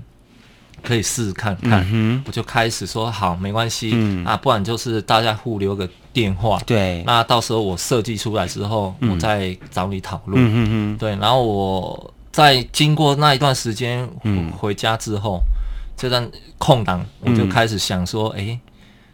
[0.83, 1.87] 可以试试看看。
[1.89, 3.91] 嗯，我就开始说好，没关系。
[3.93, 6.59] 嗯啊，不然就是大家互留个电话。
[6.65, 10.43] 对，那到时候我设计出来之后，我再找你讨论。
[10.43, 14.05] 嗯嗯对，然后我在经过那一段时间
[14.57, 15.39] 回家之后，
[15.95, 18.59] 这段空档我就开始想说，哎。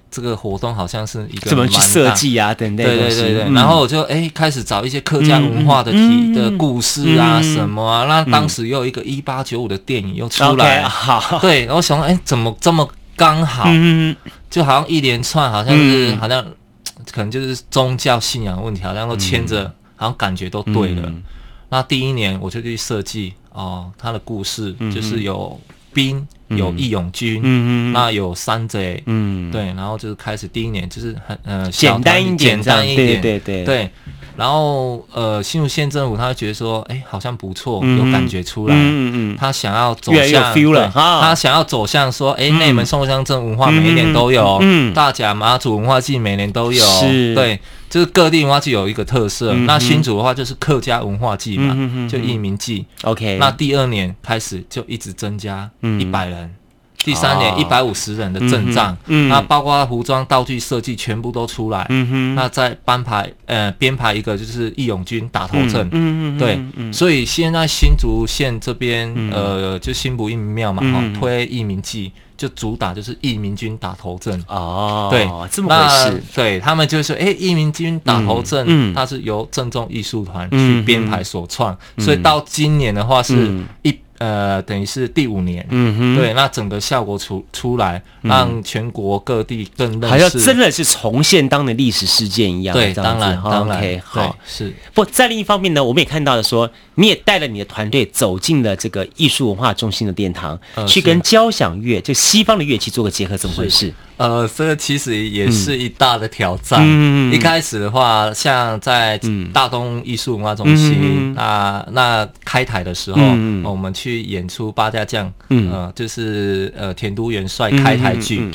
[0.09, 2.53] 这个活动好像是一个怎么去设计啊？
[2.53, 3.43] 等等，对对对对。
[3.43, 8.05] 嗯、然后我就哎开始找一些客家文化的题、嗯、的故事啊，嗯、什么啊？
[8.05, 11.65] 那当时又有一个一八九五的电影又出来，嗯、好， 对。
[11.65, 13.65] 然后想哎，怎么这么刚好？
[13.67, 14.15] 嗯、
[14.49, 16.45] 就好像一连串，好像是、嗯、好像
[17.11, 21.03] 可能就是宗教信仰问题，好像都牵着，嗯、好像感觉都对了。
[21.05, 21.21] 嗯、
[21.69, 25.59] 那第一年我就去设计哦，他的故事就是有
[25.97, 26.27] 兵。
[26.49, 33.65] 有义勇军，嗯嗯，那有山贼，嗯，对，然后就是开始第一年就是很呃简单一点，简单一点，对对。
[33.65, 33.91] 对，
[34.37, 40.53] 然后呃新竹县政府他觉得说，哎，好像不错，有感觉出来，嗯嗯，他想要走向，
[40.93, 47.59] 他想要走向说，哎，内门宋香镇文化每一年都有，嗯，大甲妈祖文化祭每年都有，是，对。
[47.89, 52.85] 就是各地文化祭有一个特色，嗯、那新竹的话就是客家文化祭嘛，嗯、就义民祭。
[53.03, 56.55] OK，那第二年开始就一直增加一百人，嗯、
[57.03, 61.85] 第三年一百五十人的阵仗，嗯、那包括服装道具设计全部都出来。
[61.89, 62.35] 嗯、哼。
[62.35, 65.87] 那再编排呃编排一个就是义勇军打头阵。
[65.93, 70.81] 嗯、对，嗯、所以现在新竹县这边、嗯、呃就新埔义民庙嘛，
[71.17, 72.11] 推义民祭。
[72.35, 74.39] 就主打就是义民军打头阵。
[74.47, 83.97] 哦，对，这么回事，对他们就是哎，义民军打头阵，嗯，它是由正宗艺术团去编排所创，所以到今年的话是一。
[84.19, 92.73] 呃，等于是第五年，嗯哼，对，那整个效果出出来，让全国各地更认识，好像真的是重现当年历史事件一样。
[92.73, 94.73] 对，当然，当然好，是。
[94.93, 103.93] 不，在另一方面呢，我们也看到了说，你也带了你的团队走进了这个艺术文化中心的殿堂，去跟交响乐，就西方的乐器做个结合，怎么回事？
[104.17, 106.79] 呃，这个其实也是一大的挑战。
[106.83, 109.19] 嗯、一开始的话，像在
[109.53, 118.39] 大东艺术文化中心，嗯、那那开台的时候，嗯、我们去演出八家将，嗯、呃，就是呃田都元帅开台剧。
[118.39, 118.51] 嗯嗯。
[118.51, 118.53] 嗯、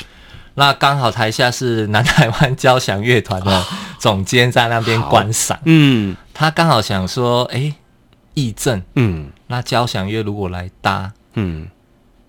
[0.55, 3.63] 那刚好台下是南台湾交响乐团的
[3.99, 5.59] 总监在那边观赏。
[5.65, 7.73] 嗯，他刚好想说，哎，
[8.33, 11.67] 义政，嗯，那交响乐如果来搭，嗯，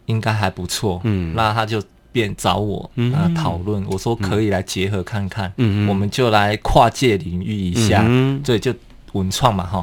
[0.06, 1.00] 应该还不错。
[1.04, 1.82] 嗯，那他就。
[2.14, 8.72] 便找我啊讨论，我说可以来结合看看，嗯我们就来跨界领域一下，嗯对，就
[9.14, 9.83] 文创嘛哈，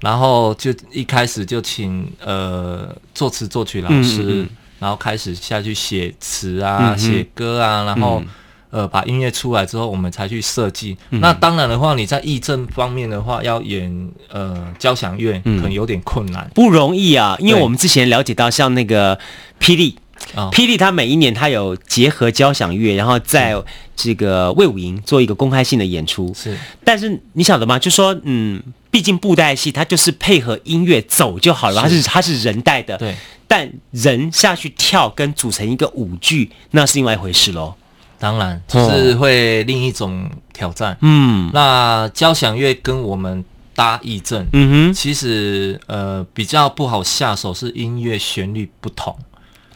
[0.00, 4.44] 然后就一开始就请呃作词作曲老师，
[4.80, 8.22] 然后开始下去写词啊写歌啊，然后
[8.70, 10.96] 呃把音乐出来之后，我们才去设计。
[11.10, 19.18] 那当然的话，你在义政方面的话，要演呃交响乐，可能有点困难，不容易啊，因为我们之前了解到，像那个
[19.60, 19.96] 霹雳。
[20.52, 23.54] 霹雳他每一年他有结合交响乐，然后在
[23.96, 26.32] 这个魏武营做一个公开性的演出。
[26.34, 27.78] 是，但是你晓得吗？
[27.78, 32.96] 就说，嗯，毕竟布袋戏它就是配合音乐走就好了，它是它是人带的。
[32.98, 33.14] 对，
[33.46, 37.74] 但人下去跳跟组成一个舞剧，那是另外一回事喽。
[38.18, 40.96] 当然，就是会另一种挑战。
[41.02, 49.16] 嗯，那交响乐跟我们搭义阵，嗯哼，其实呃比较不好下手，是音乐旋律不同。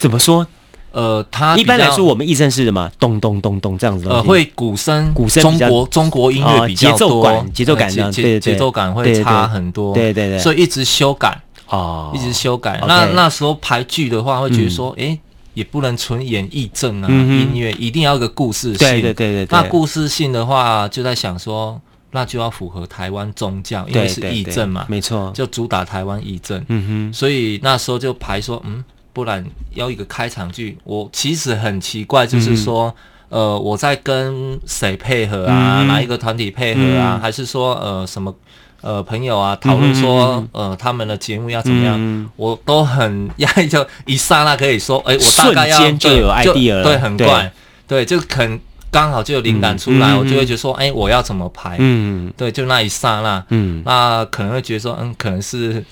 [0.03, 0.45] 怎么说？
[0.91, 2.91] 呃，他一般来说，我们义正是什么？
[2.99, 4.07] 咚咚咚咚这样子。
[4.09, 5.41] 呃，会鼓声，鼓声。
[5.41, 9.95] 中国中国音乐比较多，节奏感，节奏感，节节奏感会差很多。
[9.95, 12.83] 对对对，所以一直修改哦，一直修改。
[12.87, 15.17] 那那时候排剧的话，会觉得说，哎，
[15.55, 18.79] 也不能纯演义政啊，音乐一定要有个故事性。
[18.79, 19.49] 对对对对。
[19.51, 26.63] 那故事性的话，就在想说，那就要符合台湾宗教，因为是义政嘛，没错，就主打台湾义政。
[26.69, 28.85] 嗯哼，所以那时候就排说，嗯。
[29.13, 29.45] 不然
[29.75, 32.95] 要一个开场剧，我其实很奇怪，就是说，
[33.29, 35.83] 嗯、呃，我在跟谁配合啊？
[35.83, 37.17] 嗯、哪一个团体配合啊？
[37.17, 38.35] 嗯、还是说，呃，什么
[38.81, 41.97] 呃朋友啊讨论说，嗯、呃，他们的节目要怎么样？
[41.99, 47.53] 嗯、我都很压抑，就一刹那可以说，哎，我大概要就有 idea 了，对，很怪，
[47.87, 48.59] 对，对，就肯
[48.91, 51.77] 刚好就有灵感出来，嗯、我就会觉得说，哎，我要怎么拍？
[51.79, 55.85] 嗯，对，就那一刹那，嗯，那可能会觉得说，嗯，可能是。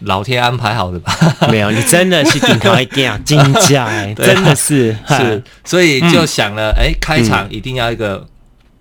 [0.00, 1.12] 老天安排好的吧？
[1.50, 8.26] 没有，你真的是顶高一点，金价哎，真的是 是，所以就想了，哎，开场一定要一个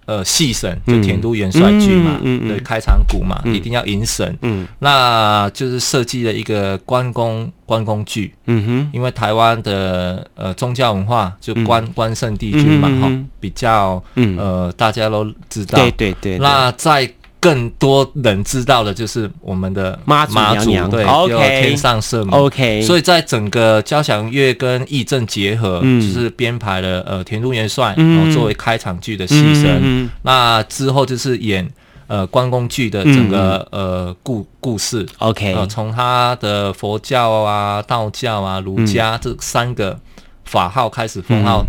[0.05, 17.09] 呃戏神，就田都元帅剧嘛，对，开场鼓嘛，一定要迎神，嗯，那就是设计了一个关公关公剧，嗯哼，因为台湾的呃宗教文化就关关圣帝君嘛，哈，比较呃大家都知道，对对对，那在。
[17.41, 22.81] 更多人知道的就是我们的妈祖娘娘，对，OK，天上圣母，OK。
[22.81, 30.09] 所以在整个交响乐跟义正结合，嗯、就是编排了呃田中元帅，嗯、然后作为开场剧的牺牲。
[30.23, 31.65] 那之后就是演
[32.07, 35.53] 呃关公剧的整个、嗯、呃故故事，OK。
[35.53, 39.97] 呃，从他的佛教啊、道教啊、儒家、嗯、这三个
[40.43, 41.67] 法号开始封号，嗯、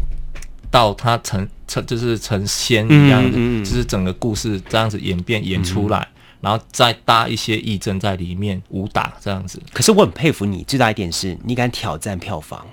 [0.69, 1.49] 到他成。
[1.71, 9.63] 成就是成仙一样的，嗯嗯、就是整个故事这样子演变演出来，嗯、然后再搭一些义正在里面武打这样子。
[9.73, 12.67] 可是我很佩服你，最大一点是你敢挑战票房。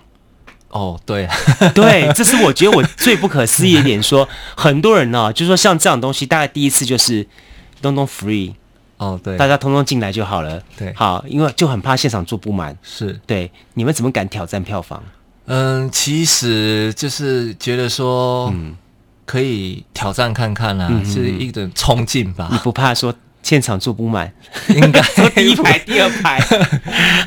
[0.70, 1.36] 哦，对、啊，
[1.74, 4.26] 对，这是我觉得我最不可思议一点说。
[4.26, 7.26] 说很多人呢、啊，就说像这样东西，大概第一次就是
[7.82, 8.54] 东东 free，
[8.98, 10.62] 哦，对，大家通通进来就好了。
[10.76, 12.78] 对，好，因为就很怕现场坐不满。
[12.82, 15.02] 是对，你们怎么敢挑战票房？
[15.46, 18.76] 嗯，其实就是觉得说，嗯。
[19.28, 22.48] 可以挑战看看啊，嗯、是一种冲劲吧。
[22.54, 23.14] 你不怕说
[23.48, 24.30] 现场坐不满？
[24.76, 25.02] 应该
[25.34, 26.38] 第一排、第二排，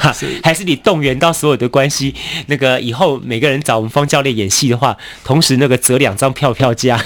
[0.44, 2.14] 还是你动员到所有的关系？
[2.48, 4.94] 那个以后每个人找我们方教练演戏的话，
[5.24, 7.02] 同时那个折两张票票价，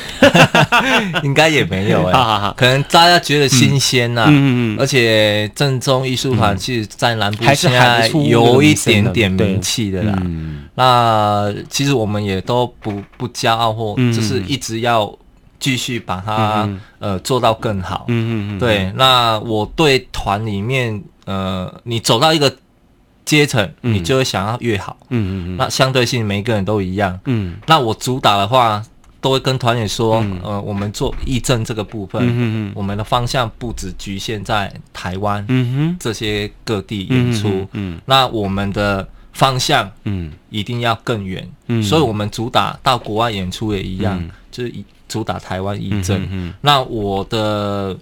[1.23, 2.13] 应该也没有哎、欸。
[2.13, 4.81] 好好好，可能大家觉得新鲜呐、啊，嗯嗯嗯。
[4.81, 10.13] 而且正宗艺术团其实，在南部现在有一点点名气的啦。
[10.23, 15.17] 嗯、那其实我们也都不不骄傲，或就是一直要。
[15.65, 18.93] 继续把它、嗯、呃做到更好，嗯嗯嗯，对。
[18.97, 22.55] 那我对团里面呃，你走到一个
[23.25, 25.57] 阶层，嗯、你就会想要越好，嗯嗯嗯。
[25.57, 27.57] 那相对性每一个人都一样，嗯。
[27.67, 28.85] 那我主打的话，
[29.23, 41.83] 都会跟团员说，嗯、呃，我们做义政这个部分，嗯我们的方向不只局限在台湾，嗯哼，这些各地演出，嗯，嗯，那我们的方向，嗯，一定要更远，嗯。
[41.83, 44.85] 所以我们主打到国外演出也一样，嗯、就是以。
[45.15, 47.97] 主打台湾义政，嗯嗯、那我的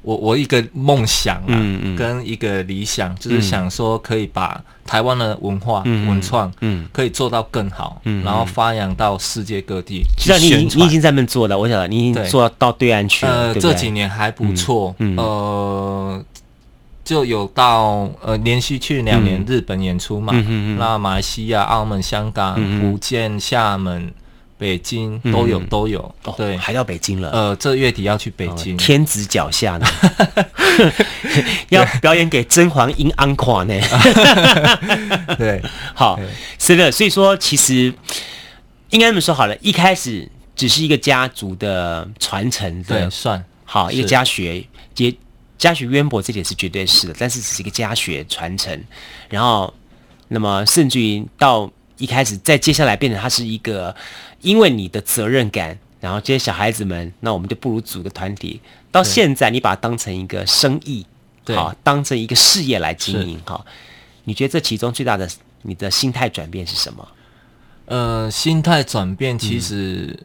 [0.00, 1.52] 我我一个梦想啊，
[1.98, 10.02] 跟一个理想，就是想说可以把台湾的文化、嗯、文创，嗯，可以做到更好，嗯、然后发扬到世界各地。
[10.16, 13.32] 其实你你已经在那边做了，我晓得你已经做到对岸去了。
[13.32, 13.72] 呃，对对？
[13.72, 16.24] 这几年还不错，嗯
[17.04, 20.32] 就有到呃连续去两年日本演出嘛，
[20.78, 24.10] 那马来西亚、澳门、香港、福建、厦门。
[24.58, 27.30] 北京都有都有，对，还到北京了。
[27.30, 29.86] 呃，这月底要去北京，天子脚下呢，
[31.68, 33.74] 要表演给甄嬛英安垮呢。
[35.36, 35.62] 对，
[35.94, 36.18] 好，
[36.58, 37.92] 是的，所以说其实
[38.90, 43.44] 应该这么说好了，一开始只是一个家族的传承，对，算。
[43.68, 44.64] 好一个家学，
[44.96, 45.12] 也
[45.58, 48.80] 家学渊博，这点是绝对是的，但是只是一个家学传承，
[49.28, 49.74] 然后
[50.28, 51.68] 那么甚至于到
[51.98, 53.94] 一开始，再接下来变成它是一个。
[54.42, 58.60] 因为你的责任感，然后这些小孩子们，那我们就不如组个团体。
[58.92, 61.04] 到现在，你把它当成一个生意，
[61.44, 63.64] 对好，当成一个事业来经营，哈。
[64.24, 65.28] 你觉得这其中最大的
[65.62, 67.08] 你的心态转变是什么？
[67.86, 70.16] 呃，心态转变其实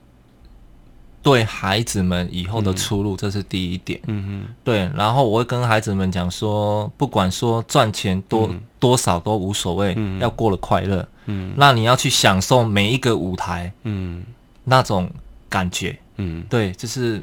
[1.23, 3.99] 对孩子们以后的出路，这是第一点。
[4.07, 4.91] 嗯哼，对。
[4.93, 11.07] 然后我会跟孩子们讲说，不管说赚钱多、嗯、多少都无所谓，嗯、要过得快乐。
[11.25, 14.23] 嗯，那你要去享受每一个舞台，嗯，
[14.63, 15.09] 那种
[15.49, 17.21] 感觉，嗯，对，就是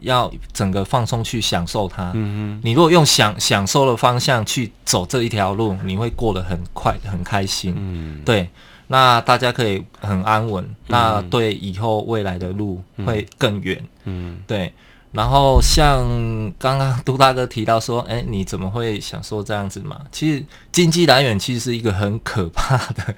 [0.00, 2.12] 要整个放松去享受它。
[2.14, 7.74] 嗯哼，你如果用享享受的方向去走这一条路，你会过得很快很开心。
[7.76, 8.48] 嗯，对，
[8.86, 13.82] 那大家可以很安稳，嗯、那对以后未来的路会更远。
[14.04, 14.72] 嗯，对。
[15.10, 16.04] 然后像
[16.58, 19.96] 刚刚杜大哥提到说，哎，你怎么会想说这样子嘛？
[20.12, 23.14] 其实经济来源其实是一个很可怕的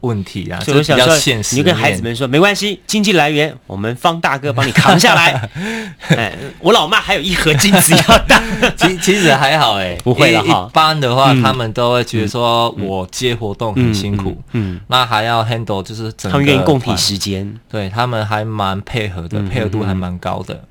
[0.00, 1.54] 问题啊，就比较现实。
[1.54, 5.48] 你就跟孩子们说，没关系，经济来源我们方大哥帮你扛下来。
[6.10, 8.42] 哎，我老妈还有一盒金子要当。
[8.76, 10.66] 其其实还好哎， 不会了哈。
[10.68, 20.64] 一般的话，他们都会觉得说我接活动很辛苦，嗯，那还要 handle 就是整个，他们愿意共体时间，对他们还蛮配合的，配合度还蛮高的。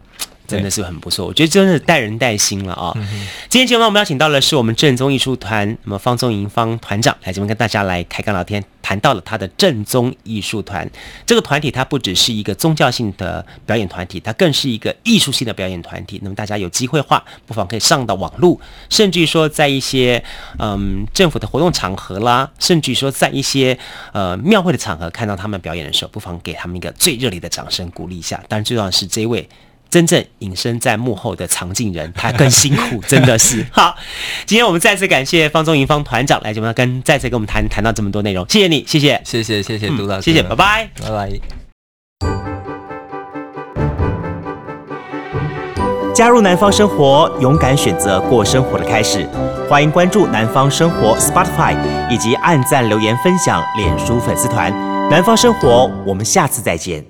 [0.50, 2.92] 真的是很不错，我觉得真的带人带心了啊！
[2.96, 10.90] 嗯、今天节目我们邀请到的是我们正宗艺术团，那么方宗银方团长来这边跟大家来开杠聊天，谈到了他的正宗艺术团
[11.26, 16.20] 这个团体，它不只是一个宗教性的表演团体，它更是一个艺术性的表演团体。
[16.24, 20.24] 那么大家有机会的话，不妨可以上到网络，甚至于说在一些
[20.58, 23.78] 嗯政府的活动场合啦，甚至于说在一些
[24.12, 28.44] 呃庙会的场合看到他们表演的时候，不妨给他们一个最热烈的掌声鼓励一下。
[28.48, 29.48] 当然，最重要的是这一位。
[29.90, 33.66] 真正隐身在幕后的藏镜人，他更辛苦，真的是。
[33.74, 33.96] 好，
[34.46, 41.32] 今天我们再次感谢方宗盈方团长来节目，跟再次跟我们谈谈到这么多内容，谢谢你，谢谢，谢谢，谢谢杜老师，谢谢，拜拜，拜拜。
[46.14, 49.26] 加入南方生活，勇敢选择过生活的开始。
[49.70, 51.78] 欢迎关注南方生活 Spotify，
[52.10, 54.70] 以及按赞留言分享脸书粉丝团。
[55.10, 57.09] 南方生活，我们下次再见。